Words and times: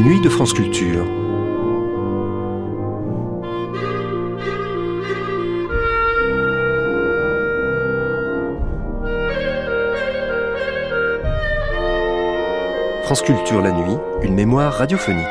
les 0.00 0.06
nuits 0.06 0.20
de 0.20 0.28
France 0.28 0.52
Culture. 0.52 1.04
France 13.02 13.22
Culture 13.22 13.60
la 13.60 13.72
nuit, 13.72 13.96
une 14.22 14.34
mémoire 14.34 14.72
radiophonique. 14.74 15.26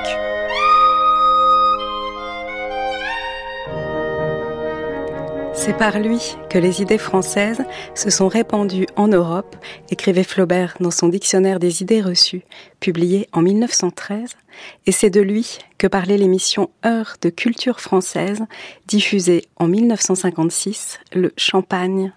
C'est 5.61 5.77
par 5.77 5.99
lui 5.99 6.21
que 6.49 6.57
les 6.57 6.81
idées 6.81 6.97
françaises 6.97 7.61
se 7.93 8.09
sont 8.09 8.29
répandues 8.29 8.87
en 8.95 9.09
Europe, 9.09 9.57
écrivait 9.91 10.23
Flaubert 10.23 10.77
dans 10.79 10.89
son 10.89 11.09
Dictionnaire 11.09 11.59
des 11.59 11.81
idées 11.81 12.01
reçues, 12.01 12.43
publié 12.79 13.27
en 13.33 13.41
1913, 13.41 14.37
et 14.85 14.93
c'est 14.93 15.09
de 15.09 15.19
lui 15.19 15.57
que 15.77 15.85
parlait 15.85 16.15
l'émission 16.15 16.69
Heure 16.85 17.17
de 17.21 17.29
culture 17.29 17.81
française, 17.81 18.45
diffusée 18.87 19.49
en 19.57 19.67
1956, 19.67 21.01
le 21.13 21.33
Champagne, 21.35 22.13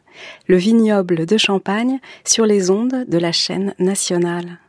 le 0.46 0.56
vignoble 0.56 1.26
de 1.26 1.36
Champagne, 1.36 1.98
sur 2.24 2.46
les 2.46 2.70
ondes 2.70 3.06
de 3.08 3.18
la 3.18 3.32
chaîne 3.32 3.74
nationale. 3.80 4.60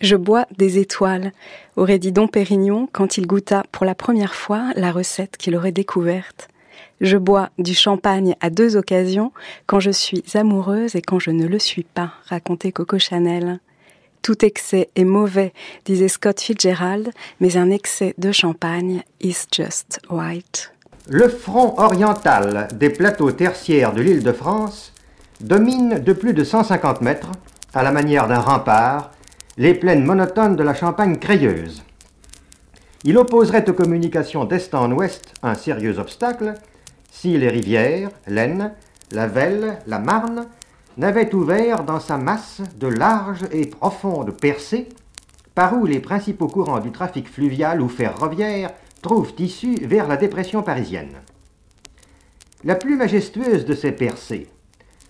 Je 0.00 0.14
bois 0.14 0.46
des 0.56 0.78
étoiles, 0.78 1.32
aurait 1.74 1.98
dit 1.98 2.12
Dom 2.12 2.28
Pérignon 2.28 2.88
quand 2.92 3.18
il 3.18 3.26
goûta 3.26 3.64
pour 3.72 3.84
la 3.84 3.96
première 3.96 4.36
fois 4.36 4.70
la 4.76 4.92
recette 4.92 5.36
qu'il 5.36 5.56
aurait 5.56 5.72
découverte. 5.72 6.48
Je 7.00 7.16
bois 7.16 7.50
du 7.58 7.74
champagne 7.74 8.34
à 8.40 8.50
deux 8.50 8.76
occasions, 8.76 9.32
quand 9.66 9.80
je 9.80 9.90
suis 9.90 10.24
amoureuse 10.34 10.96
et 10.96 11.02
quand 11.02 11.18
je 11.18 11.30
ne 11.30 11.46
le 11.46 11.58
suis 11.58 11.82
pas, 11.82 12.12
racontait 12.28 12.72
Coco 12.72 12.98
Chanel. 12.98 13.60
Tout 14.22 14.44
excès 14.44 14.88
est 14.96 15.04
mauvais, 15.04 15.52
disait 15.84 16.08
Scott 16.08 16.40
Fitzgerald, 16.40 17.10
mais 17.40 17.56
un 17.56 17.70
excès 17.70 18.14
de 18.16 18.32
champagne 18.32 19.02
is 19.20 19.46
just 19.54 20.00
right. 20.08 20.72
Le 21.08 21.28
front 21.28 21.74
oriental 21.76 22.68
des 22.74 22.88
plateaux 22.88 23.32
tertiaires 23.32 23.92
de 23.92 24.00
l'île 24.00 24.22
de 24.22 24.32
France 24.32 24.94
domine 25.40 25.98
de 25.98 26.12
plus 26.14 26.32
de 26.32 26.42
150 26.42 27.02
mètres, 27.02 27.32
à 27.74 27.82
la 27.82 27.92
manière 27.92 28.26
d'un 28.26 28.38
rempart, 28.38 29.10
les 29.58 29.74
plaines 29.74 30.04
monotones 30.04 30.56
de 30.56 30.62
la 30.62 30.74
Champagne 30.74 31.18
crayeuse. 31.18 31.82
Il 33.06 33.18
opposerait 33.18 33.68
aux 33.68 33.74
communications 33.74 34.46
d'est 34.46 34.74
en 34.74 34.90
ouest 34.90 35.34
un 35.42 35.54
sérieux 35.54 35.98
obstacle, 35.98 36.54
si 37.10 37.36
les 37.36 37.50
rivières, 37.50 38.10
l'Aisne, 38.26 38.72
la 39.12 39.26
Velle, 39.26 39.78
la 39.86 39.98
Marne, 39.98 40.46
n'avaient 40.96 41.34
ouvert 41.34 41.84
dans 41.84 42.00
sa 42.00 42.16
masse 42.16 42.62
de 42.78 42.86
larges 42.86 43.44
et 43.52 43.66
profondes 43.66 44.30
percées 44.32 44.88
par 45.54 45.78
où 45.78 45.84
les 45.84 46.00
principaux 46.00 46.48
courants 46.48 46.80
du 46.80 46.92
trafic 46.92 47.28
fluvial 47.28 47.82
ou 47.82 47.88
ferroviaire 47.88 48.70
trouvent 49.02 49.34
issue 49.38 49.76
vers 49.86 50.08
la 50.08 50.16
dépression 50.16 50.62
parisienne. 50.62 51.16
La 52.64 52.74
plus 52.74 52.96
majestueuse 52.96 53.66
de 53.66 53.74
ces 53.74 53.92
percées, 53.92 54.48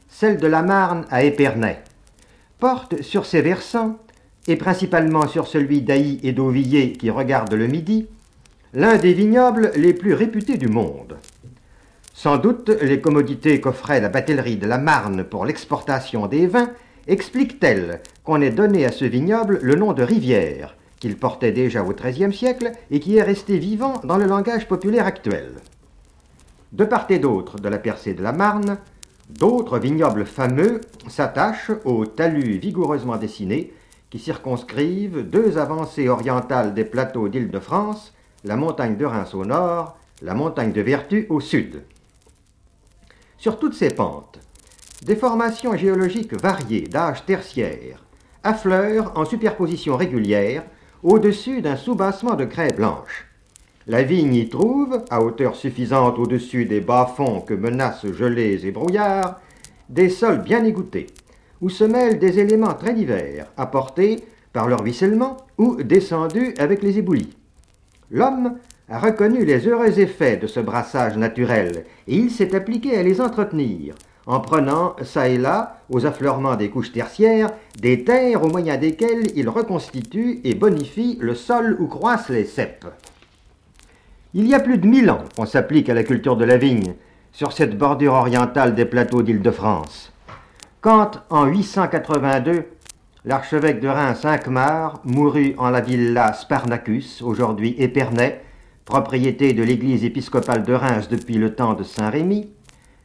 celle 0.08 0.38
de 0.38 0.48
la 0.48 0.62
Marne 0.62 1.06
à 1.10 1.22
Épernay, 1.22 1.80
porte 2.58 3.02
sur 3.02 3.24
ses 3.24 3.40
versants, 3.40 3.98
et 4.46 4.56
principalement 4.56 5.26
sur 5.26 5.46
celui 5.46 5.82
d'Ailly 5.82 6.20
et 6.22 6.32
d'Auvilliers 6.32 6.92
qui 6.92 7.10
regarde 7.10 7.54
le 7.54 7.66
Midi, 7.66 8.06
l'un 8.72 8.96
des 8.96 9.12
vignobles 9.12 9.70
les 9.76 9.94
plus 9.94 10.14
réputés 10.14 10.56
du 10.56 10.68
monde. 10.68 11.16
Sans 12.12 12.38
doute, 12.38 12.70
les 12.82 13.00
commodités 13.00 13.60
qu'offrait 13.60 14.00
la 14.00 14.08
batellerie 14.08 14.56
de 14.56 14.66
la 14.66 14.78
Marne 14.78 15.24
pour 15.24 15.44
l'exportation 15.44 16.26
des 16.26 16.46
vins 16.46 16.70
expliquent-elles 17.06 18.00
qu'on 18.22 18.40
ait 18.40 18.50
donné 18.50 18.86
à 18.86 18.92
ce 18.92 19.04
vignoble 19.04 19.58
le 19.62 19.74
nom 19.74 19.92
de 19.92 20.02
rivière, 20.02 20.76
qu'il 21.00 21.16
portait 21.16 21.52
déjà 21.52 21.82
au 21.82 21.92
XIIIe 21.92 22.32
siècle 22.32 22.72
et 22.90 23.00
qui 23.00 23.16
est 23.16 23.22
resté 23.22 23.58
vivant 23.58 24.00
dans 24.04 24.16
le 24.16 24.26
langage 24.26 24.68
populaire 24.68 25.06
actuel. 25.06 25.54
De 26.72 26.84
part 26.84 27.06
et 27.10 27.18
d'autre 27.18 27.58
de 27.58 27.68
la 27.68 27.78
percée 27.78 28.14
de 28.14 28.22
la 28.22 28.32
Marne, 28.32 28.78
d'autres 29.28 29.78
vignobles 29.78 30.24
fameux 30.24 30.80
s'attachent 31.08 31.72
aux 31.84 32.06
talus 32.06 32.58
vigoureusement 32.58 33.16
dessinés 33.16 33.72
qui 34.10 34.18
circonscrivent 34.18 35.28
deux 35.28 35.58
avancées 35.58 36.08
orientales 36.08 36.74
des 36.74 36.84
plateaux 36.84 37.28
d'Île-de-France, 37.28 38.14
la 38.44 38.56
montagne 38.56 38.96
de 38.96 39.04
Reims 39.04 39.34
au 39.34 39.44
nord, 39.44 39.96
la 40.22 40.34
montagne 40.34 40.72
de 40.72 40.80
Vertu 40.80 41.26
au 41.30 41.40
sud. 41.40 41.82
Sur 43.38 43.58
toutes 43.58 43.74
ces 43.74 43.90
pentes, 43.90 44.38
des 45.04 45.16
formations 45.16 45.76
géologiques 45.76 46.40
variées 46.40 46.88
d'âge 46.88 47.26
tertiaire 47.26 48.04
affleurent 48.42 49.12
en 49.16 49.24
superposition 49.24 49.96
régulière 49.96 50.64
au-dessus 51.02 51.60
d'un 51.60 51.76
soubassement 51.76 52.34
de 52.34 52.44
craie 52.44 52.72
blanche. 52.72 53.26
La 53.86 54.02
vigne 54.02 54.34
y 54.34 54.48
trouve, 54.48 55.02
à 55.10 55.20
hauteur 55.20 55.56
suffisante 55.56 56.18
au-dessus 56.18 56.64
des 56.64 56.80
bas-fonds 56.80 57.42
que 57.42 57.52
menacent 57.52 58.10
gelées 58.12 58.66
et 58.66 58.70
brouillards, 58.70 59.40
des 59.90 60.08
sols 60.08 60.42
bien 60.42 60.64
égouttés, 60.64 61.08
où 61.60 61.68
se 61.68 61.84
mêlent 61.84 62.18
des 62.18 62.38
éléments 62.38 62.74
très 62.74 62.94
divers, 62.94 63.46
apportés 63.56 64.24
par 64.52 64.68
leur 64.68 64.80
ruissellement 64.80 65.36
ou 65.58 65.76
descendus 65.82 66.54
avec 66.58 66.82
les 66.82 66.98
éboulis. 66.98 67.36
L'homme 68.10 68.58
a 68.88 68.98
reconnu 68.98 69.44
les 69.44 69.66
heureux 69.66 69.98
effets 69.98 70.36
de 70.36 70.46
ce 70.46 70.60
brassage 70.60 71.16
naturel, 71.16 71.84
et 72.06 72.16
il 72.16 72.30
s'est 72.30 72.54
appliqué 72.54 72.96
à 72.96 73.02
les 73.02 73.20
entretenir, 73.20 73.94
en 74.26 74.40
prenant, 74.40 74.96
çà 75.02 75.28
et 75.28 75.38
là, 75.38 75.80
aux 75.90 76.06
affleurements 76.06 76.56
des 76.56 76.70
couches 76.70 76.92
tertiaires, 76.92 77.50
des 77.80 78.04
terres 78.04 78.42
au 78.42 78.48
moyen 78.48 78.76
desquelles 78.76 79.26
il 79.34 79.48
reconstitue 79.48 80.40
et 80.44 80.54
bonifie 80.54 81.18
le 81.20 81.34
sol 81.34 81.76
où 81.78 81.86
croissent 81.86 82.30
les 82.30 82.44
cèpes. 82.44 82.86
Il 84.32 84.48
y 84.48 84.54
a 84.54 84.60
plus 84.60 84.78
de 84.78 84.86
mille 84.86 85.10
ans 85.10 85.24
qu'on 85.36 85.46
s'applique 85.46 85.88
à 85.88 85.94
la 85.94 86.04
culture 86.04 86.36
de 86.36 86.44
la 86.44 86.56
vigne, 86.56 86.94
sur 87.32 87.52
cette 87.52 87.76
bordure 87.76 88.14
orientale 88.14 88.74
des 88.74 88.84
plateaux 88.84 89.22
d'Île-de-France. 89.22 90.13
Quand, 90.84 91.22
en 91.30 91.46
882, 91.46 92.66
l'archevêque 93.24 93.80
de 93.80 93.88
Reims, 93.88 94.18
Cinquemar, 94.20 95.00
mourut 95.04 95.54
en 95.56 95.70
la 95.70 95.80
villa 95.80 96.34
Sparnacus, 96.34 97.22
aujourd'hui 97.22 97.74
Épernay, 97.78 98.42
propriété 98.84 99.54
de 99.54 99.62
l'église 99.62 100.04
épiscopale 100.04 100.62
de 100.62 100.74
Reims 100.74 101.08
depuis 101.08 101.38
le 101.38 101.54
temps 101.54 101.72
de 101.72 101.84
Saint-Rémy, 101.84 102.50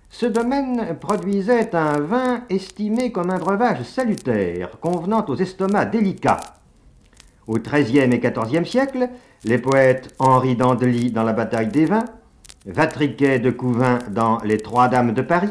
ce 0.10 0.26
domaine 0.26 0.98
produisait 1.00 1.74
un 1.74 2.02
vin 2.02 2.42
estimé 2.50 3.14
comme 3.14 3.30
un 3.30 3.38
breuvage 3.38 3.84
salutaire, 3.84 4.72
convenant 4.82 5.24
aux 5.30 5.38
estomacs 5.38 5.90
délicats. 5.90 6.42
Au 7.48 7.60
XIIIe 7.60 8.14
et 8.14 8.20
XIVe 8.20 8.66
siècle, 8.66 9.08
les 9.46 9.58
poètes 9.58 10.14
Henri 10.20 10.58
d'Andely 10.58 11.14
dans 11.14 11.24
la 11.24 11.32
bataille 11.32 11.70
des 11.70 11.86
vins, 11.86 12.04
Vatriquet 12.66 13.40
de 13.40 13.52
Couvin 13.52 14.00
dans 14.10 14.40
Les 14.44 14.58
Trois 14.58 14.90
Dames 14.90 15.14
de 15.14 15.22
Paris, 15.22 15.50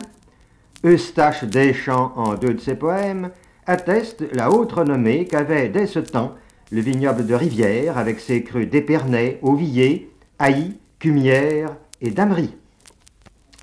Eustache 0.84 1.42
Deschamps 1.42 2.12
en 2.14 2.34
deux 2.34 2.54
de 2.54 2.60
ses 2.60 2.76
poèmes, 2.76 3.30
attestent 3.66 4.24
la 4.32 4.50
haute 4.50 4.72
renommée 4.72 5.24
qu'avait 5.26 5.68
dès 5.68 5.86
ce 5.86 5.98
temps 5.98 6.36
le 6.70 6.80
vignoble 6.80 7.26
de 7.26 7.34
Rivière 7.34 7.98
avec 7.98 8.20
ses 8.20 8.44
crus 8.44 8.70
d'Épernay, 8.70 9.40
Auvilliers, 9.42 10.08
Haï, 10.38 10.74
Cumière 11.00 11.76
et 12.00 12.10
Damery. 12.10 12.54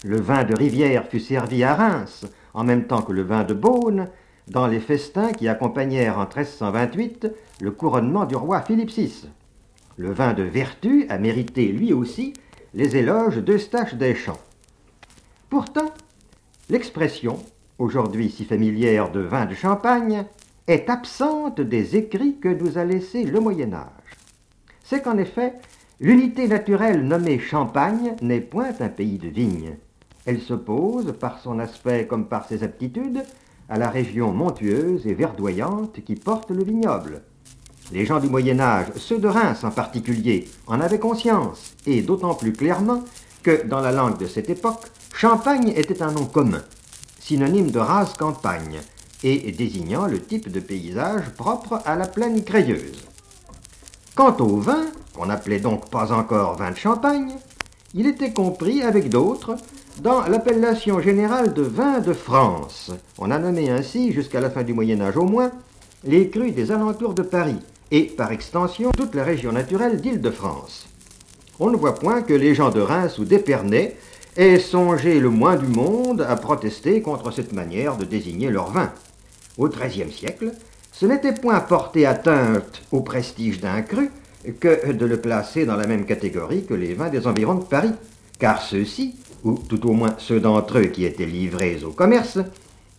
Le 0.04 0.20
vin 0.20 0.44
de 0.44 0.56
Rivière 0.56 1.08
fut 1.08 1.22
servi 1.22 1.64
à 1.64 1.74
Reims, 1.74 2.26
en 2.54 2.66
même 2.66 2.86
temps 2.86 3.02
que 3.02 3.14
le 3.14 3.24
vin 3.24 3.46
de 3.46 3.54
Beaune, 3.54 4.10
dans 4.50 4.68
les 4.68 4.82
festins 4.82 5.32
qui 5.32 5.48
accompagnèrent 5.48 6.20
en 6.20 6.24
1328 6.24 7.32
le 7.62 7.72
couronnement 7.72 8.26
du 8.26 8.36
roi 8.36 8.62
Philippe 8.62 8.92
VI. 8.92 9.30
Le 9.98 10.12
vin 10.12 10.34
de 10.34 10.44
Vertu 10.44 11.06
a 11.08 11.18
mérité 11.18 11.68
lui 11.68 11.94
aussi 11.94 12.34
les 12.74 12.98
éloges 12.98 13.38
d'Eustache 13.38 13.96
Deschamps. 13.96 14.42
Pourtant, 15.50 15.94
l'expression, 16.70 17.38
aujourd'hui 17.78 18.30
si 18.30 18.46
familière 18.46 19.12
de 19.12 19.22
vin 19.22 19.46
de 19.46 19.56
champagne, 19.56 20.26
est 20.68 20.90
absente 20.90 21.62
des 21.62 21.96
écrits 21.96 22.38
que 22.40 22.50
nous 22.50 22.78
a 22.78 22.84
laissés 22.84 23.24
le 23.24 23.40
Moyen 23.40 23.74
Âge. 23.74 24.18
C'est 24.84 25.02
qu'en 25.02 25.18
effet, 25.18 25.54
L'unité 26.02 26.50
naturelle 26.50 27.08
nommée 27.08 27.40
Champagne 27.40 28.18
n'est 28.22 28.42
point 28.42 28.74
un 28.82 28.90
pays 28.90 29.18
de 29.18 29.30
vignes. 29.30 29.78
Elle 30.26 30.42
s'oppose, 30.42 31.14
par 31.18 31.40
son 31.40 31.58
aspect 31.58 32.06
comme 32.06 32.26
par 32.28 32.46
ses 32.46 32.64
aptitudes, 32.64 33.24
à 33.70 33.78
la 33.78 33.90
région 33.90 34.34
montueuse 34.34 35.08
et 35.08 35.14
verdoyante 35.14 36.04
qui 36.04 36.16
porte 36.16 36.52
le 36.52 36.66
vignoble. 36.66 37.22
Les 37.94 38.06
gens 38.06 38.20
du 38.20 38.28
Moyen 38.28 38.60
Âge, 38.60 38.88
ceux 38.98 39.20
de 39.20 39.28
Reims 39.30 39.64
en 39.64 39.72
particulier, 39.72 40.50
en 40.68 40.82
avaient 40.82 41.00
conscience, 41.00 41.78
et 41.86 42.02
d'autant 42.02 42.34
plus 42.34 42.52
clairement 42.52 43.06
que, 43.46 43.68
dans 43.68 43.80
la 43.80 43.92
langue 43.92 44.18
de 44.18 44.26
cette 44.26 44.50
époque, 44.50 44.88
Champagne 45.16 45.72
était 45.76 46.02
un 46.02 46.12
nom 46.12 46.26
commun, 46.26 46.64
synonyme 47.20 47.70
de 47.70 47.78
rase 47.78 48.16
campagne, 48.16 48.80
et 49.24 49.52
désignant 49.52 50.08
le 50.08 50.20
type 50.20 50.52
de 50.52 50.60
paysage 50.60 51.30
propre 51.38 51.80
à 51.86 51.96
la 51.96 52.08
plaine 52.08 52.44
crayeuse. 52.44 53.06
Quant 54.16 54.36
au 54.40 54.58
vin, 54.58 54.86
qu'on 55.14 55.28
n'appelait 55.28 55.60
donc 55.60 55.92
pas 55.92 56.12
encore 56.12 56.56
vin 56.56 56.72
de 56.72 56.76
champagne, 56.78 57.36
il 57.94 58.08
était 58.08 58.34
compris 58.34 58.82
avec 58.82 59.10
d'autres 59.10 59.56
dans 60.02 60.26
l'appellation 60.26 61.00
générale 61.00 61.54
de 61.54 61.62
vin 61.62 62.00
de 62.00 62.14
France. 62.14 62.92
On 63.20 63.30
a 63.30 63.38
nommé 63.38 63.70
ainsi, 63.70 64.12
jusqu'à 64.12 64.42
la 64.42 64.50
fin 64.50 64.64
du 64.64 64.74
Moyen 64.74 65.02
Âge 65.02 65.18
au 65.18 65.26
moins, 65.26 65.52
les 66.04 66.32
crus 66.32 66.56
des 66.56 66.72
alentours 66.72 67.14
de 67.14 67.22
Paris, 67.22 67.60
et 67.92 68.06
par 68.06 68.32
extension 68.32 68.92
toute 68.92 69.14
la 69.14 69.24
région 69.24 69.52
naturelle 69.52 70.02
d'Île-de-France. 70.02 70.88
On 71.60 71.70
ne 71.70 71.78
voit 71.78 71.96
point 71.96 72.22
que 72.22 72.34
les 72.34 72.54
gens 72.54 72.70
de 72.70 72.82
Reims 72.82 73.18
ou 73.18 73.24
d'Épernay 73.24 73.96
aient 74.36 74.60
songé 74.60 75.20
le 75.22 75.30
moins 75.30 75.56
du 75.56 75.68
monde 75.68 76.26
à 76.28 76.36
protester 76.36 77.02
contre 77.02 77.32
cette 77.32 77.54
manière 77.54 77.96
de 77.96 78.04
désigner 78.04 78.50
leur 78.50 78.72
vin. 78.72 78.92
Au 79.58 79.70
XIIIe 79.70 80.12
siècle, 80.12 80.52
ce 80.92 81.06
n'était 81.06 81.34
point 81.34 81.60
porter 81.62 82.06
atteinte 82.06 82.82
au 82.92 83.00
prestige 83.02 83.62
d'un 83.62 83.82
cru 83.82 84.10
que 84.60 84.92
de 84.92 85.06
le 85.06 85.22
placer 85.22 85.66
dans 85.66 85.78
la 85.78 85.88
même 85.88 86.06
catégorie 86.06 86.66
que 86.66 86.74
les 86.74 86.94
vins 86.94 87.10
des 87.10 87.26
environs 87.26 87.56
de 87.56 87.64
Paris, 87.64 87.94
car 88.38 88.62
ceux-ci, 88.62 89.16
ou 89.46 89.54
tout 89.54 89.90
au 89.90 89.94
moins 89.94 90.16
ceux 90.18 90.42
d'entre 90.42 90.80
eux 90.80 90.88
qui 90.88 91.06
étaient 91.06 91.26
livrés 91.26 91.80
au 91.86 91.92
commerce, 91.92 92.40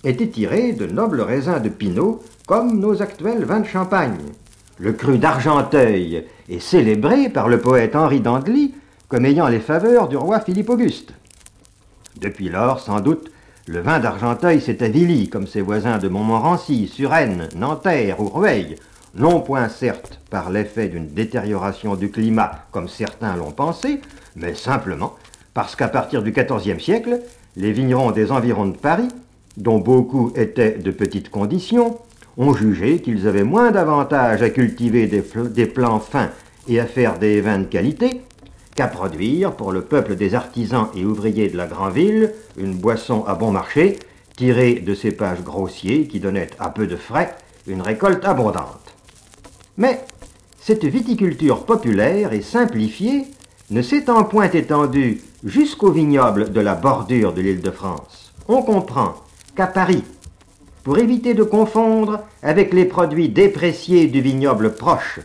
étaient 0.03 0.29
tirés 0.29 0.73
de 0.73 0.87
nobles 0.87 1.21
raisins 1.21 1.61
de 1.61 1.69
Pinot, 1.69 2.23
comme 2.47 2.79
nos 2.79 3.03
actuels 3.03 3.45
vins 3.45 3.61
de 3.61 3.67
Champagne. 3.67 4.17
Le 4.79 4.93
cru 4.93 5.17
d'Argenteuil 5.17 6.27
est 6.51 6.59
célébré 6.59 7.31
par 7.31 7.49
le 7.49 7.59
poète 7.59 7.97
Henri 7.97 8.21
d'Andely 8.21 8.75
comme 9.09 9.25
ayant 9.25 9.49
les 9.49 9.61
faveurs 9.61 10.07
du 10.07 10.19
roi 10.19 10.41
Philippe 10.41 10.69
Auguste. 10.69 11.15
Depuis 12.21 12.51
lors, 12.51 12.81
sans 12.81 13.01
doute, 13.01 13.31
le 13.67 13.81
vin 13.81 14.01
d'Argenteuil 14.01 14.61
s'est 14.61 14.83
avili 14.83 15.31
comme 15.31 15.47
ses 15.47 15.63
voisins 15.63 15.97
de 15.97 16.09
Montmorency, 16.09 16.89
Suresnes, 16.89 17.49
Nanterre 17.57 18.21
ou 18.21 18.29
Rueil, 18.29 18.77
non 19.15 19.41
point 19.41 19.71
certes 19.71 20.21
par 20.29 20.51
l'effet 20.51 20.89
d'une 20.89 21.09
détérioration 21.09 21.97
du 21.97 22.11
climat 22.11 22.67
comme 22.71 22.89
certains 22.89 23.35
l'ont 23.35 23.53
pensé, 23.53 24.03
mais 24.35 24.53
simplement 24.53 25.15
parce 25.55 25.75
qu'à 25.75 25.89
partir 25.89 26.23
du 26.23 26.33
XIVe 26.33 26.81
siècle, 26.81 27.21
les 27.57 27.73
vignerons 27.73 28.11
des 28.11 28.31
environs 28.31 28.67
de 28.67 28.77
Paris, 28.77 29.09
dont 29.57 29.79
beaucoup 29.79 30.33
étaient 30.37 30.73
de 30.73 30.91
petites 30.91 31.31
conditions, 31.31 31.97
ont 32.37 32.55
jugé 32.55 33.01
qu'ils 33.01 33.27
avaient 33.27 33.45
moins 33.45 33.71
d'avantages 33.71 34.43
à 34.43 34.51
cultiver 34.51 35.07
des, 35.07 35.67
plants 35.67 36.01
fins 36.01 36.31
et 36.69 36.81
à 36.81 36.87
faire 36.87 37.19
des 37.19 37.41
vins 37.41 37.59
de 37.59 37.65
qualité 37.65 38.23
qu'à 38.75 38.89
produire 38.89 39.53
pour 39.53 39.73
le 39.73 39.83
peuple 39.83 40.17
des 40.17 40.35
artisans 40.35 40.89
et 40.95 41.05
ouvriers 41.05 41.49
de 41.49 41.57
la 41.57 41.67
grande 41.67 41.95
ville 41.95 42.33
une 42.59 42.75
boisson 42.75 43.25
à 43.25 43.35
bon 43.35 43.51
marché, 43.51 43.99
tirée 44.37 44.75
de 44.75 44.95
cépages 44.95 45.43
grossiers 45.43 46.07
qui 46.07 46.21
donnaient 46.21 46.51
à 46.59 46.69
peu 46.69 46.87
de 46.87 46.97
frais 46.97 47.35
une 47.67 47.81
récolte 47.81 48.25
abondante. 48.25 48.95
Mais 49.79 50.01
cette 50.61 50.85
viticulture 50.85 51.65
populaire 51.65 52.33
et 52.33 52.43
simplifiée 52.43 53.25
ne 53.71 53.83
s'étant 53.83 54.25
point 54.25 54.51
étendue 54.51 55.23
jusqu'au 55.43 55.91
vignoble 55.91 56.53
de 56.53 56.61
la 56.61 56.75
bordure 56.75 57.33
de 57.33 57.41
l'île 57.41 57.63
de 57.63 57.71
France, 57.71 58.33
on 58.49 58.63
comprend 58.63 59.15
qu'à 59.57 59.67
Paris, 59.67 60.05
pour 60.87 60.99
éviter 60.99 61.35
de 61.35 61.43
confondre 61.43 62.21
avec 62.45 62.73
les 62.73 62.85
produits 62.85 63.29
dépréciés 63.29 64.07
du 64.07 64.21
vignoble 64.21 64.73
proche, 64.73 65.19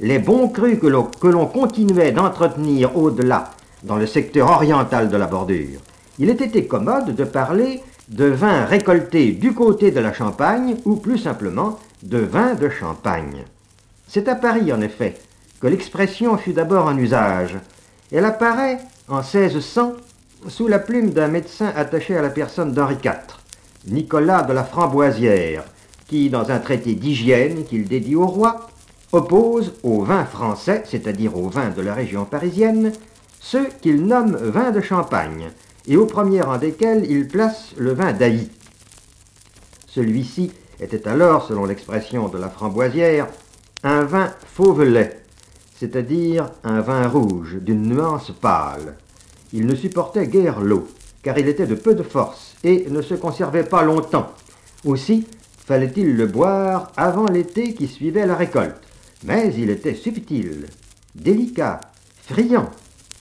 les 0.00 0.18
bons 0.18 0.48
crus 0.48 0.76
que 0.80 1.28
l'on 1.28 1.46
continuait 1.46 2.10
d'entretenir 2.10 2.96
au-delà, 2.96 3.52
dans 3.84 3.94
le 3.94 4.06
secteur 4.06 4.50
oriental 4.50 5.08
de 5.08 5.16
la 5.16 5.28
bordure, 5.28 5.78
il 6.18 6.30
était 6.30 6.64
commode 6.64 7.14
de 7.14 7.22
parler 7.22 7.80
de 8.08 8.24
vin 8.24 8.64
récolté 8.64 9.30
du 9.30 9.54
côté 9.54 9.92
de 9.92 10.00
la 10.00 10.12
Champagne, 10.12 10.78
ou 10.84 10.96
plus 10.96 11.18
simplement 11.18 11.78
de 12.02 12.18
vin 12.18 12.54
de 12.54 12.68
Champagne. 12.68 13.44
C'est 14.08 14.26
à 14.26 14.34
Paris, 14.34 14.72
en 14.72 14.80
effet, 14.80 15.14
que 15.60 15.68
l'expression 15.68 16.36
fut 16.36 16.54
d'abord 16.54 16.86
en 16.86 16.98
usage. 16.98 17.56
Elle 18.10 18.24
apparaît 18.24 18.80
en 19.06 19.20
1600 19.20 19.92
sous 20.48 20.66
la 20.66 20.80
plume 20.80 21.10
d'un 21.10 21.28
médecin 21.28 21.72
attaché 21.76 22.16
à 22.16 22.22
la 22.22 22.30
personne 22.30 22.72
d'Henri 22.72 22.96
IV. 23.04 23.43
Nicolas 23.86 24.42
de 24.42 24.52
la 24.52 24.64
Framboisière, 24.64 25.64
qui, 26.06 26.30
dans 26.30 26.50
un 26.50 26.58
traité 26.58 26.94
d'hygiène 26.94 27.64
qu'il 27.64 27.86
dédie 27.86 28.16
au 28.16 28.26
roi, 28.26 28.68
oppose 29.12 29.74
au 29.82 30.02
vin 30.02 30.24
français, 30.24 30.82
c'est-à-dire 30.86 31.36
au 31.36 31.48
vin 31.48 31.70
de 31.70 31.82
la 31.82 31.94
région 31.94 32.24
parisienne, 32.24 32.92
ceux 33.40 33.68
qu'il 33.82 34.06
nomme 34.06 34.36
vin 34.36 34.70
de 34.70 34.80
Champagne, 34.80 35.50
et 35.86 35.96
au 35.96 36.06
premier 36.06 36.40
rang 36.40 36.58
desquels 36.58 37.04
il 37.08 37.28
place 37.28 37.74
le 37.76 37.92
vin 37.92 38.12
d'Ailly. 38.12 38.50
Celui-ci 39.86 40.52
était 40.80 41.06
alors, 41.06 41.46
selon 41.46 41.66
l'expression 41.66 42.28
de 42.28 42.38
la 42.38 42.48
Framboisière, 42.48 43.28
un 43.82 44.02
vin 44.04 44.32
fauvelet, 44.54 45.20
c'est-à-dire 45.78 46.50
un 46.64 46.80
vin 46.80 47.06
rouge 47.06 47.58
d'une 47.60 47.82
nuance 47.82 48.30
pâle. 48.40 48.96
Il 49.52 49.66
ne 49.66 49.74
supportait 49.74 50.26
guère 50.26 50.60
l'eau, 50.60 50.88
car 51.24 51.38
il 51.38 51.48
était 51.48 51.66
de 51.66 51.74
peu 51.74 51.94
de 51.94 52.02
force 52.02 52.54
et 52.62 52.86
ne 52.90 53.02
se 53.02 53.14
conservait 53.14 53.64
pas 53.64 53.82
longtemps. 53.82 54.30
Aussi 54.84 55.26
fallait-il 55.66 56.14
le 56.14 56.26
boire 56.26 56.92
avant 56.96 57.26
l'été 57.26 57.74
qui 57.74 57.88
suivait 57.88 58.26
la 58.26 58.36
récolte. 58.36 58.76
Mais 59.24 59.52
il 59.56 59.70
était 59.70 59.94
subtil, 59.94 60.66
délicat, 61.14 61.80
friand, 62.22 62.68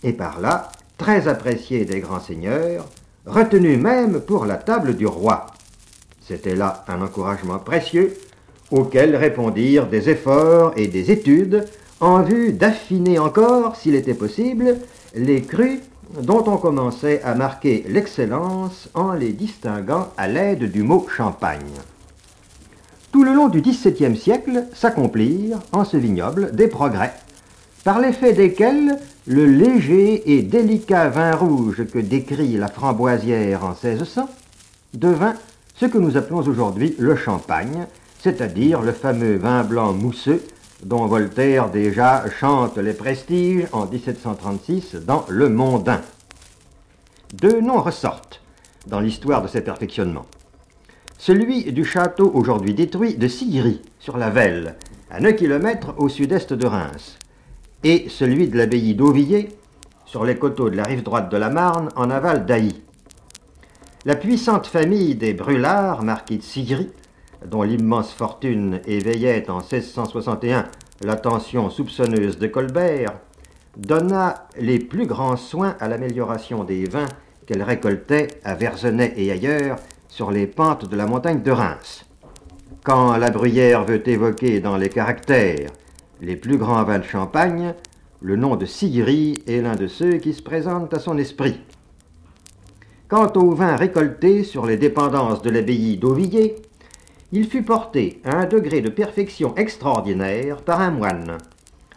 et 0.03 0.11
par 0.11 0.41
là 0.41 0.71
très 0.97 1.27
apprécié 1.29 1.85
des 1.85 2.01
grands 2.01 2.19
seigneurs, 2.19 2.85
retenu 3.25 3.77
même 3.77 4.19
pour 4.19 4.45
la 4.45 4.57
table 4.57 4.95
du 4.95 5.07
roi. 5.07 5.47
C'était 6.19 6.55
là 6.55 6.83
un 6.88 7.01
encouragement 7.01 7.59
précieux 7.59 8.13
auquel 8.69 9.15
répondirent 9.15 9.88
des 9.88 10.09
efforts 10.09 10.73
et 10.75 10.88
des 10.88 11.11
études 11.11 11.65
en 12.00 12.21
vue 12.21 12.51
d'affiner 12.51 13.17
encore, 13.17 13.77
s'il 13.77 13.95
était 13.95 14.13
possible, 14.13 14.77
les 15.15 15.41
crus 15.41 15.79
dont 16.21 16.44
on 16.48 16.57
commençait 16.57 17.21
à 17.24 17.36
marquer 17.36 17.86
l'excellence 17.88 18.89
en 18.94 19.13
les 19.13 19.33
distinguant 19.33 20.10
à 20.18 20.27
l'aide 20.27 20.71
du 20.71 20.83
mot 20.83 21.07
champagne. 21.15 21.74
Tout 23.12 23.24
le 23.24 23.33
long 23.33 23.50
du 23.50 23.62
XVIIe 23.62 24.18
siècle 24.18 24.65
s'accomplirent 24.74 25.60
en 25.71 25.86
ce 25.86 25.98
vignoble 25.98 26.56
des 26.56 26.68
progrès, 26.68 27.13
par 27.83 28.00
l'effet 28.00 28.33
desquels 28.33 28.98
le 29.25 29.45
léger 29.45 30.33
et 30.33 30.42
délicat 30.42 31.10
vin 31.10 31.36
rouge 31.36 31.86
que 31.86 32.00
décrit 32.00 32.57
la 32.57 32.68
framboisière 32.68 33.63
en 33.63 33.69
1600 33.69 34.30
devint 34.94 35.36
ce 35.75 35.86
que 35.86 35.98
nous 35.98 36.18
appelons 36.18 36.39
aujourd'hui 36.39 36.95
le 37.00 37.15
champagne, 37.15 37.88
c'est-à-dire 38.19 38.81
le 38.81 38.92
fameux 38.92 39.38
vin 39.38 39.63
blanc 39.63 39.94
mousseux 39.94 40.44
dont 40.85 41.06
Voltaire 41.06 41.69
déjà 41.69 42.25
chante 42.39 42.77
les 42.77 42.94
prestiges 42.94 43.67
en 43.72 43.86
1736 43.86 44.96
dans 44.96 45.25
Le 45.29 45.50
Mondain. 45.50 46.01
Deux 47.34 47.62
noms 47.62 47.81
ressortent 47.81 48.41
dans 48.88 49.00
l'histoire 49.00 49.41
de 49.41 49.48
ces 49.48 49.62
perfectionnements. 49.62 50.25
Celui 51.17 51.72
du 51.72 51.86
château 51.86 52.29
aujourd'hui 52.34 52.74
détruit 52.74 53.15
de 53.15 53.27
Sigry, 53.27 53.81
sur 54.00 54.17
la 54.17 54.29
Velle, 54.29 54.75
à 55.10 55.22
9 55.22 55.36
km 55.36 55.96
au 55.98 56.10
sud-est 56.10 56.53
de 56.53 56.67
Reims, 56.67 57.17
et 57.84 58.07
celui 58.10 58.48
de 58.48 58.57
l'abbaye 58.57 58.93
d'Auvilliers, 58.93 59.50
sur 60.05 60.25
les 60.25 60.38
coteaux 60.38 60.69
de 60.69 60.75
la 60.75 60.84
rive 60.84 61.03
droite 61.03 61.31
de 61.31 61.38
la 61.38 61.50
Marne, 61.50 61.89
en 61.96 62.10
aval 62.10 62.46
d'Ailly. 62.46 62.81
La 64.05 64.15
puissante 64.15 64.67
famille 64.67 65.15
des 65.15 65.34
Brûlards, 65.34 66.03
marquis 66.03 66.39
de 66.39 66.43
Sigry, 66.43 66.89
dont 67.46 67.63
l'immense 67.63 68.13
fortune 68.13 68.81
éveillait 68.86 69.50
en 69.50 69.60
1661 69.60 70.65
l'attention 71.03 71.69
soupçonneuse 71.69 72.38
de 72.38 72.48
Colbert, 72.48 73.13
donna 73.77 74.48
les 74.57 74.79
plus 74.79 75.05
grands 75.05 75.38
soins 75.38 75.75
à 75.79 75.88
l'amélioration 75.88 76.63
des 76.63 76.86
vins 76.86 77.10
qu'elle 77.45 77.63
récoltait 77.63 78.27
à 78.43 78.55
Verzenay 78.55 79.13
et 79.17 79.31
ailleurs 79.31 79.77
sur 80.07 80.31
les 80.31 80.48
pentes 80.48 80.88
de 80.89 80.95
la 80.95 81.05
montagne 81.05 81.41
de 81.41 81.51
Reims. 81.51 82.05
Quand 82.83 83.17
la 83.17 83.31
bruyère 83.31 83.86
veut 83.86 84.07
évoquer 84.07 84.60
dans 84.60 84.77
les 84.77 84.89
caractères 84.89 85.72
les 86.22 86.36
plus 86.36 86.57
grands 86.57 86.83
vins 86.83 87.00
de 87.00 87.03
Champagne, 87.03 87.74
le 88.22 88.36
nom 88.36 88.55
de 88.55 88.65
Sigri 88.65 89.43
est 89.48 89.62
l'un 89.62 89.75
de 89.75 89.88
ceux 89.88 90.17
qui 90.17 90.33
se 90.33 90.41
présentent 90.41 90.93
à 90.93 91.00
son 91.00 91.17
esprit. 91.17 91.60
Quant 93.10 93.31
aux 93.36 93.51
vins 93.51 93.75
récoltés 93.75 94.43
sur 94.43 94.65
les 94.65 94.77
dépendances 94.77 95.41
de 95.41 95.50
l'abbaye 95.50 95.98
d'Auvilliers, 95.98 96.55
il 97.35 97.47
fut 97.47 97.63
porté 97.63 98.21
à 98.23 98.35
un 98.35 98.45
degré 98.45 98.81
de 98.81 98.89
perfection 98.89 99.55
extraordinaire 99.55 100.61
par 100.61 100.81
un 100.81 100.91
moine, 100.91 101.39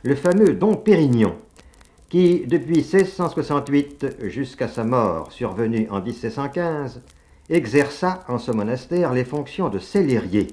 le 0.02 0.14
fameux 0.14 0.54
Don 0.54 0.76
Pérignon, 0.76 1.34
qui, 2.08 2.46
depuis 2.46 2.78
1668 2.78 4.16
jusqu'à 4.22 4.66
sa 4.66 4.82
mort 4.82 5.30
survenue 5.32 5.88
en 5.90 6.00
1715, 6.00 7.02
exerça 7.50 8.24
en 8.28 8.38
ce 8.38 8.50
monastère 8.50 9.12
les 9.12 9.26
fonctions 9.26 9.68
de 9.68 9.78
cellérier. 9.78 10.46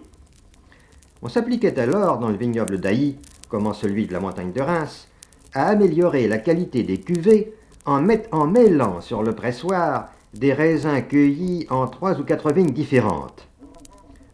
On 1.21 1.29
s'appliquait 1.29 1.79
alors 1.79 2.19
dans 2.19 2.29
le 2.29 2.35
vignoble 2.35 2.81
d'Ailly, 2.81 3.15
comme 3.47 3.67
en 3.67 3.73
celui 3.73 4.05
de 4.05 4.11
la 4.11 4.19
montagne 4.19 4.51
de 4.51 4.61
Reims, 4.61 5.07
à 5.53 5.67
améliorer 5.67 6.27
la 6.27 6.39
qualité 6.39 6.83
des 6.83 6.99
cuvées 6.99 7.53
en, 7.85 8.05
en 8.33 8.47
mêlant 8.47 8.99
sur 8.99 9.23
le 9.23 9.33
pressoir 9.33 10.09
des 10.33 10.51
raisins 10.51 11.01
cueillis 11.07 11.67
en 11.69 11.87
trois 11.87 12.19
ou 12.19 12.25
quatre 12.25 12.51
vignes 12.51 12.73
différentes. 12.73 13.47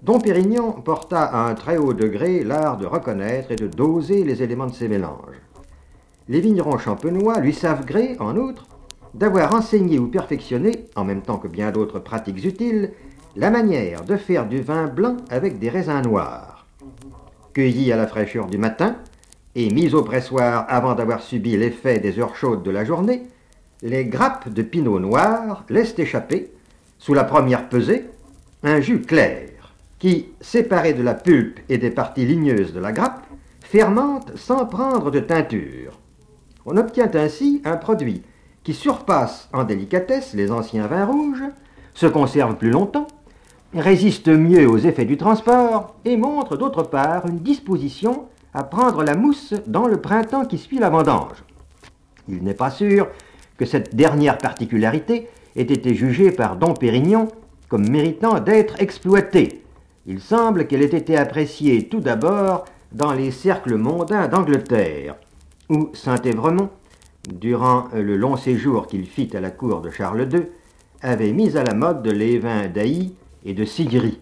Dom 0.02 0.22
Pérignon 0.22 0.72
porta 0.72 1.24
à 1.24 1.50
un 1.50 1.56
très 1.56 1.76
haut 1.76 1.94
degré 1.94 2.42
l'art 2.46 2.78
de 2.78 2.86
reconnaître 2.86 3.52
et 3.52 3.58
de 3.58 3.68
doser 3.68 4.24
les 4.24 4.42
éléments 4.42 4.68
de 4.68 4.74
ces 4.74 4.88
mélanges. 4.88 5.42
Les 6.30 6.40
vignerons 6.40 6.78
champenois 6.78 7.42
lui 7.42 7.54
savent 7.54 7.86
gré, 7.86 8.16
en 8.20 8.38
outre, 8.38 8.66
d'avoir 9.14 9.54
enseigné 9.54 10.00
ou 10.00 10.08
perfectionné, 10.08 10.86
en 10.96 11.04
même 11.04 11.22
temps 11.22 11.38
que 11.38 11.50
bien 11.50 11.72
d'autres 11.72 12.00
pratiques 12.00 12.46
utiles, 12.46 12.94
la 13.36 13.50
manière 13.50 14.06
de 14.06 14.16
faire 14.16 14.48
du 14.48 14.62
vin 14.62 14.88
blanc 14.88 15.18
avec 15.30 15.60
des 15.60 15.70
raisins 15.70 16.02
noirs. 16.02 16.66
cueillis 17.54 17.92
à 17.92 17.98
la 17.98 18.08
fraîcheur 18.08 18.46
du 18.46 18.58
matin 18.58 18.96
et 19.56 19.70
mis 19.70 19.94
au 19.94 20.04
pressoir 20.04 20.66
avant 20.70 20.96
d'avoir 20.96 21.22
subi 21.22 21.58
l'effet 21.58 22.00
des 22.00 22.20
heures 22.20 22.38
chaudes 22.38 22.64
de 22.64 22.72
la 22.72 22.86
journée, 22.86 23.24
les 23.82 24.06
grappes 24.06 24.48
de 24.48 24.62
pinot 24.62 25.00
noir 25.00 25.66
laissent 25.68 26.00
échapper, 26.00 26.54
sous 27.00 27.14
la 27.14 27.26
première 27.26 27.68
pesée, 27.68 28.06
un 28.64 28.80
jus 28.80 29.02
clair 29.02 29.59
qui, 30.00 30.30
séparé 30.42 30.94
de 30.94 31.04
la 31.04 31.14
pulpe 31.14 31.60
et 31.70 31.78
des 31.78 31.92
parties 31.92 32.26
ligneuses 32.26 32.74
de 32.74 32.80
la 32.80 32.92
grappe, 32.92 33.26
fermente 33.62 34.32
sans 34.36 34.66
prendre 34.66 35.12
de 35.12 35.20
teinture. 35.20 36.00
On 36.66 36.78
obtient 36.78 37.12
ainsi 37.14 37.62
un 37.66 37.78
produit 37.78 38.24
qui 38.64 38.74
surpasse 38.74 39.50
en 39.54 39.64
délicatesse 39.64 40.34
les 40.34 40.52
anciens 40.52 40.88
vins 40.88 41.06
rouges, 41.06 41.44
se 41.94 42.06
conserve 42.06 42.56
plus 42.56 42.72
longtemps, 42.72 43.08
résiste 43.74 44.30
mieux 44.30 44.68
aux 44.68 44.78
effets 44.78 45.06
du 45.06 45.18
transport 45.18 45.96
et 46.06 46.18
montre 46.18 46.58
d'autre 46.58 46.84
part 46.84 47.28
une 47.28 47.40
disposition 47.40 48.26
à 48.54 48.64
prendre 48.64 49.04
la 49.04 49.16
mousse 49.16 49.54
dans 49.68 49.88
le 49.88 49.98
printemps 49.98 50.46
qui 50.46 50.58
suit 50.58 50.80
la 50.80 50.90
vendange. 50.90 51.44
Il 52.28 52.44
n'est 52.44 52.54
pas 52.54 52.72
sûr 52.72 53.08
que 53.58 53.66
cette 53.66 53.96
dernière 53.96 54.38
particularité 54.38 55.28
ait 55.56 55.62
été 55.62 55.94
jugée 55.94 56.32
par 56.32 56.56
Dom 56.56 56.74
Pérignon 56.74 57.28
comme 57.68 57.88
méritant 57.90 58.40
d'être 58.40 58.82
exploitée. 58.82 59.64
Il 60.12 60.22
semble 60.22 60.66
qu'elle 60.66 60.82
ait 60.82 60.98
été 60.98 61.16
appréciée 61.16 61.88
tout 61.88 62.00
d'abord 62.00 62.66
dans 62.92 63.14
les 63.14 63.30
cercles 63.30 63.76
mondains 63.76 64.28
d'Angleterre, 64.28 65.16
où 65.70 65.92
Saint-Évremont, 65.94 66.72
durant 67.32 67.90
le 67.94 68.18
long 68.18 68.36
séjour 68.36 68.88
qu'il 68.88 69.06
fit 69.06 69.30
à 69.38 69.40
la 69.40 69.52
cour 69.52 69.82
de 69.82 69.92
Charles 69.92 70.28
II, 70.34 70.48
avait 71.04 71.32
mis 71.32 71.56
à 71.56 71.64
la 71.64 71.76
mode 71.76 72.08
les 72.08 72.40
vins 72.40 72.68
d'Ailly 72.68 73.14
et 73.46 73.54
de 73.54 73.64
Sigri. 73.66 74.20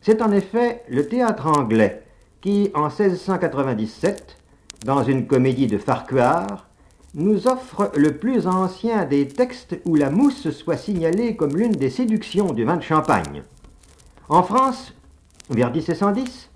C'est 0.00 0.20
en 0.20 0.32
effet 0.32 0.82
le 0.88 1.06
théâtre 1.06 1.46
anglais 1.46 2.02
qui, 2.40 2.72
en 2.74 2.88
1697, 2.88 4.36
dans 4.84 5.04
une 5.04 5.28
comédie 5.28 5.68
de 5.68 5.78
Farquhar, 5.78 6.66
nous 7.14 7.46
offre 7.46 7.92
le 7.94 8.16
plus 8.16 8.48
ancien 8.48 9.04
des 9.04 9.28
textes 9.28 9.76
où 9.84 9.94
la 9.94 10.10
mousse 10.10 10.50
soit 10.50 10.76
signalée 10.76 11.36
comme 11.36 11.56
l'une 11.56 11.70
des 11.70 11.90
séductions 11.90 12.52
du 12.52 12.64
vin 12.64 12.78
de 12.78 12.82
champagne. 12.82 13.44
En 14.28 14.42
France, 14.42 14.92
vers 15.50 15.72
1710, 15.72 16.50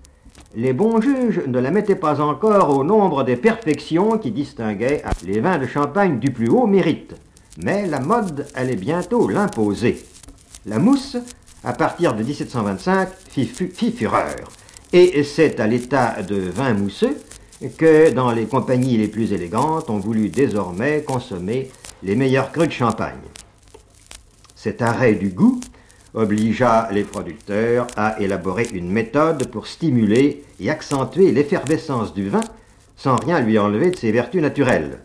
les 0.55 0.73
bons 0.73 1.01
juges 1.01 1.43
ne 1.47 1.59
la 1.59 1.71
mettaient 1.71 1.95
pas 1.95 2.21
encore 2.21 2.77
au 2.77 2.85
nombre 2.85 3.23
des 3.23 3.37
perfections 3.37 4.19
qui 4.19 4.31
distinguaient 4.31 5.03
les 5.25 5.41
vins 5.41 5.59
de 5.59 5.67
champagne 5.67 6.19
du 6.19 6.31
plus 6.31 6.49
haut 6.49 6.67
mérite, 6.67 7.15
mais 7.59 7.87
la 7.87 8.01
mode 8.01 8.47
allait 8.55 8.77
bientôt 8.77 9.29
l'imposer. 9.29 10.05
La 10.65 10.79
mousse, 10.79 11.17
à 11.65 11.73
partir 11.73 12.15
de 12.15 12.23
1725, 12.23 13.09
fit, 13.29 13.93
fureur, 13.93 14.37
et 14.93 15.23
c'est 15.23 15.61
à 15.61 15.67
l'état 15.67 16.23
de 16.23 16.37
vin 16.37 16.73
mousseux 16.73 17.17
que 17.77 18.11
dans 18.11 18.31
les 18.31 18.47
compagnies 18.47 18.97
les 18.97 19.09
plus 19.09 19.33
élégantes 19.33 19.91
on 19.91 19.99
voulut 19.99 20.29
désormais 20.29 21.03
consommer 21.03 21.71
les 22.03 22.15
meilleurs 22.15 22.53
crus 22.53 22.69
de 22.69 22.73
champagne. 22.73 23.19
Cet 24.55 24.81
arrêt 24.81 25.15
du 25.15 25.29
goût 25.29 25.61
obligea 26.15 26.89
les 26.93 27.05
producteurs 27.05 27.87
à 27.97 28.21
élaborer 28.21 28.69
une 28.73 28.91
méthode 28.91 29.49
pour 29.49 29.67
stimuler 29.67 30.45
et 30.61 30.71
accentuer 30.71 31.33
l'effervescence 31.33 32.15
du 32.15 32.29
vin 32.29 32.41
sans 32.97 33.17
rien 33.17 33.41
lui 33.41 33.59
enlever 33.59 33.91
de 33.91 33.97
ses 33.97 34.11
vertus 34.11 34.43
naturelles. 34.43 34.99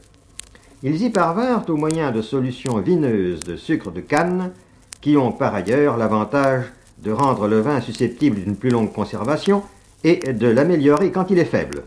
Ils 0.82 1.02
y 1.02 1.10
parvinrent 1.10 1.70
au 1.70 1.78
moyen 1.78 2.12
de 2.12 2.22
solutions 2.22 2.80
vineuses 2.80 3.42
de 3.42 3.56
sucre 3.56 3.92
de 3.92 4.02
canne 4.02 4.52
qui 5.00 5.16
ont 5.16 5.32
par 5.32 5.54
ailleurs 5.54 5.98
l'avantage 5.98 6.66
de 6.98 7.12
rendre 7.12 7.48
le 7.48 7.60
vin 7.60 7.82
susceptible 7.82 8.42
d'une 8.42 8.56
plus 8.56 8.70
longue 8.70 8.92
conservation 8.92 9.64
et 10.04 10.34
de 10.34 10.48
l'améliorer 10.48 11.12
quand 11.12 11.30
il 11.30 11.40
est 11.40 11.46
faible. 11.46 11.84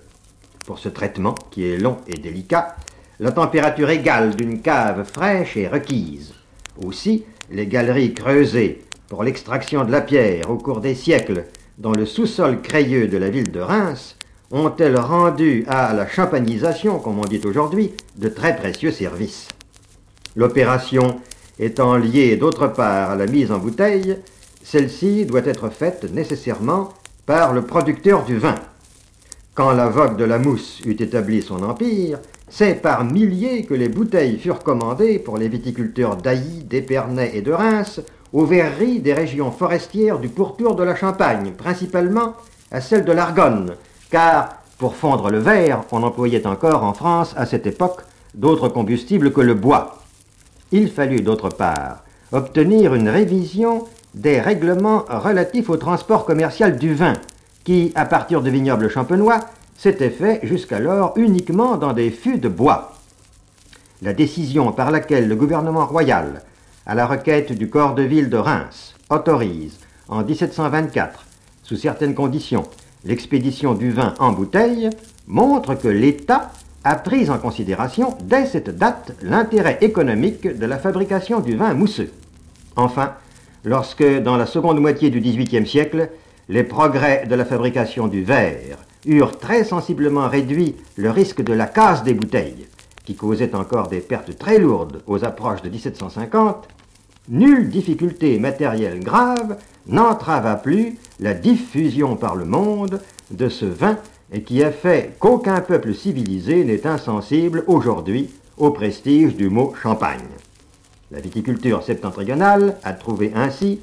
Pour 0.66 0.78
ce 0.78 0.88
traitement, 0.88 1.35
qui 1.50 1.66
est 1.66 1.78
long 1.78 1.99
et 2.06 2.14
délicat, 2.14 2.76
la 3.20 3.32
température 3.32 3.90
égale 3.90 4.35
d'une 4.35 4.61
cave 4.61 5.04
fraîche 5.04 5.56
est 5.56 5.68
requise. 5.68 6.35
Aussi, 6.85 7.25
les 7.50 7.66
galeries 7.66 8.14
creusées 8.14 8.82
pour 9.08 9.22
l'extraction 9.22 9.84
de 9.84 9.92
la 9.92 10.00
pierre 10.00 10.50
au 10.50 10.56
cours 10.56 10.80
des 10.80 10.94
siècles 10.94 11.44
dans 11.78 11.92
le 11.92 12.06
sous-sol 12.06 12.60
crayeux 12.60 13.08
de 13.08 13.18
la 13.18 13.30
ville 13.30 13.52
de 13.52 13.60
Reims 13.60 14.16
ont-elles 14.50 14.98
rendu 14.98 15.64
à 15.68 15.92
la 15.92 16.06
champagnisation, 16.06 16.98
comme 16.98 17.18
on 17.18 17.25
dit 17.25 17.40
aujourd'hui, 17.44 17.92
de 18.16 18.28
très 18.28 18.56
précieux 18.56 18.92
services. 18.92 19.48
L'opération 20.34 21.20
étant 21.58 21.96
liée 21.96 22.36
d'autre 22.36 22.68
part 22.68 23.10
à 23.10 23.16
la 23.16 23.26
mise 23.26 23.50
en 23.50 23.58
bouteille, 23.58 24.18
celle-ci 24.62 25.26
doit 25.26 25.46
être 25.46 25.70
faite 25.70 26.12
nécessairement 26.12 26.90
par 27.26 27.52
le 27.52 27.62
producteur 27.62 28.25
du 28.25 28.36
vin. 28.36 28.56
Quand 29.54 29.72
la 29.72 29.88
vogue 29.88 30.16
de 30.16 30.25
la 30.25 30.38
mousse 30.38 30.80
eut 30.84 30.96
établi 31.00 31.42
son 31.42 31.62
empire, 31.62 32.18
c'est 32.48 32.80
par 32.80 33.04
milliers 33.04 33.64
que 33.64 33.75
les 33.75 33.88
bouteilles 33.88 34.38
furent 34.38 34.62
commandées 34.62 35.18
pour 35.18 35.38
les 35.38 35.48
viticulteurs 35.48 36.16
d'Ailly, 36.16 36.62
d'Épernay 36.64 37.32
et 37.34 37.42
de 37.42 37.52
Reims 37.52 38.00
aux 38.37 38.45
verreries 38.45 39.00
des 39.00 39.14
régions 39.14 39.50
forestières 39.50 40.19
du 40.19 40.28
pourtour 40.28 40.76
de 40.76 40.83
la 40.83 40.95
Champagne, 40.95 41.52
principalement 41.57 42.35
à 42.71 42.83
celle 42.83 43.07
de 43.07 43.12
l'Argonne, 43.12 43.76
car 44.11 44.57
pour 44.76 44.95
fondre 44.95 45.31
le 45.31 45.38
verre, 45.38 45.85
on 45.90 46.02
employait 46.02 46.47
encore 46.47 46.85
en 46.85 46.93
France 46.93 47.33
à 47.38 47.47
cette 47.47 47.66
époque 47.66 48.02
d'autres 48.35 48.69
combustibles 48.69 49.33
que 49.33 49.40
le 49.40 49.55
bois. 49.55 50.00
Il 50.71 50.90
fallut 50.90 51.23
d'autre 51.23 51.49
part 51.49 52.02
obtenir 52.31 52.95
une 52.95 53.09
révision 53.09 53.85
des 54.12 54.38
règlements 54.38 55.07
relatifs 55.09 55.71
au 55.71 55.78
transport 55.78 56.26
commercial 56.26 56.76
du 56.76 56.93
vin, 56.93 57.14
qui, 57.64 57.90
à 57.95 58.05
partir 58.05 58.43
de 58.43 58.50
vignobles 58.50 58.90
champenois, 58.90 59.47
s'était 59.78 60.11
fait 60.11 60.40
jusqu'alors 60.43 61.14
uniquement 61.16 61.78
dans 61.78 61.95
des 61.95 62.11
fûts 62.11 62.38
de 62.38 62.50
bois. 62.50 62.93
La 64.02 64.12
décision 64.12 64.73
par 64.73 64.90
laquelle 64.90 65.26
le 65.26 65.37
gouvernement 65.37 65.87
royal 65.87 66.43
à 66.87 66.95
la 66.95 67.07
requête 67.07 67.52
du 67.52 67.69
corps 67.69 67.95
de 67.95 68.02
ville 68.02 68.31
de 68.31 68.37
Reims, 68.37 68.95
autorise, 69.11 69.78
en 70.09 70.23
1724, 70.23 71.26
sous 71.62 71.76
certaines 71.76 72.14
conditions, 72.14 72.62
l'expédition 73.05 73.75
du 73.75 73.90
vin 73.90 74.14
en 74.21 74.33
bouteille, 74.33 74.90
montre 75.26 75.75
que 75.75 75.88
l'État 75.88 76.52
a 76.85 76.95
pris 76.95 77.28
en 77.28 77.38
considération 77.38 78.16
dès 78.23 78.47
cette 78.47 78.78
date 78.78 79.16
l'intérêt 79.21 79.78
économique 79.81 80.47
de 80.47 80.66
la 80.66 80.78
fabrication 80.78 81.40
du 81.40 81.57
vin 81.57 81.75
mousseux. 81.75 82.12
Enfin, 82.76 83.14
lorsque, 83.64 84.07
dans 84.23 84.37
la 84.37 84.47
seconde 84.47 84.81
moitié 84.81 85.11
du 85.11 85.21
XVIIIe 85.21 85.66
siècle, 85.66 86.11
les 86.49 86.62
progrès 86.62 87.26
de 87.28 87.35
la 87.35 87.45
fabrication 87.45 88.07
du 88.07 88.23
verre 88.23 88.78
eurent 89.05 89.37
très 89.38 89.64
sensiblement 89.64 90.28
réduit 90.28 90.76
le 90.95 91.11
risque 91.11 91.43
de 91.43 91.52
la 91.52 91.66
casse 91.66 92.05
des 92.05 92.14
bouteilles, 92.14 92.69
qui 93.05 93.16
causait 93.16 93.57
encore 93.57 93.88
des 93.88 94.00
pertes 94.00 94.38
très 94.38 94.59
lourdes 94.59 95.02
aux 95.09 95.25
approches 95.25 95.62
de 95.62 95.71
1750, 95.71 96.69
nulle 97.28 97.68
difficulté 97.68 98.38
matérielle 98.38 99.00
grave 99.00 99.56
n'entrava 99.87 100.56
plus 100.56 100.97
la 101.21 101.35
diffusion 101.35 102.16
par 102.16 102.37
le 102.37 102.45
monde 102.45 103.00
de 103.30 103.49
ce 103.49 103.66
vin 103.66 103.99
qui 104.45 104.62
a 104.62 104.73
fait 104.73 105.16
qu'aucun 105.18 105.61
peuple 105.61 105.95
civilisé 105.95 106.64
n'est 106.64 106.87
insensible 106.87 107.64
aujourd'hui 107.66 108.30
au 108.56 108.71
prestige 108.71 109.37
du 109.37 109.49
mot 109.49 109.75
champagne. 109.80 110.21
La 111.11 111.21
viticulture 111.21 111.83
septentrionale 111.85 112.76
a 112.83 112.92
trouvé 112.92 113.33
ainsi, 113.35 113.80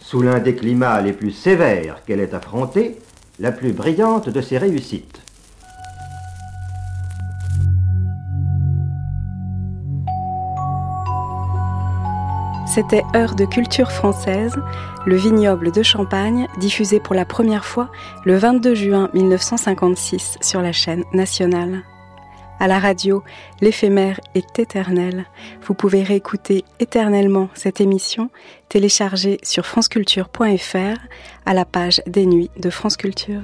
sous 0.00 0.22
l'un 0.22 0.40
des 0.40 0.54
climats 0.54 1.00
les 1.00 1.12
plus 1.12 1.30
sévères 1.30 2.02
qu'elle 2.04 2.20
ait 2.20 2.34
affronté, 2.34 2.98
la 3.38 3.52
plus 3.52 3.72
brillante 3.72 4.28
de 4.28 4.40
ses 4.40 4.58
réussites. 4.58 5.23
C'était 12.74 13.04
Heure 13.14 13.36
de 13.36 13.44
culture 13.44 13.92
française, 13.92 14.56
le 15.06 15.14
vignoble 15.14 15.70
de 15.70 15.84
Champagne, 15.84 16.48
diffusé 16.58 16.98
pour 16.98 17.14
la 17.14 17.24
première 17.24 17.64
fois 17.64 17.88
le 18.24 18.36
22 18.36 18.74
juin 18.74 19.10
1956 19.14 20.38
sur 20.40 20.60
la 20.60 20.72
chaîne 20.72 21.04
nationale. 21.12 21.84
À 22.58 22.66
la 22.66 22.80
radio, 22.80 23.22
l'éphémère 23.60 24.18
est 24.34 24.58
éternel. 24.58 25.26
Vous 25.62 25.74
pouvez 25.74 26.02
réécouter 26.02 26.64
éternellement 26.80 27.48
cette 27.54 27.80
émission 27.80 28.28
téléchargée 28.68 29.38
sur 29.44 29.66
franceculture.fr 29.66 30.98
à 31.46 31.54
la 31.54 31.64
page 31.64 32.02
des 32.08 32.26
nuits 32.26 32.50
de 32.58 32.70
France 32.70 32.96
Culture. 32.96 33.42